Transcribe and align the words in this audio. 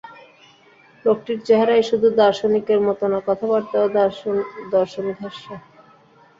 লোকটির 1.05 1.39
চেহারাই 1.45 1.83
শুধু 1.83 2.07
দার্শনিকের 2.17 2.79
মতো 2.87 3.05
না, 3.07 3.19
কথাবার্তাও 3.27 3.85
দর্শনঘেঁষা। 4.71 5.55